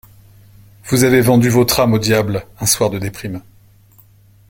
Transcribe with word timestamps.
Vous 0.85 1.03
avez 1.03 1.21
vendu 1.21 1.49
votre 1.49 1.79
âme 1.79 1.93
au 1.93 1.99
Diable 1.99 2.47
un 2.59 2.65
soir 2.65 2.89
de 2.89 2.97
déprime. 2.97 3.43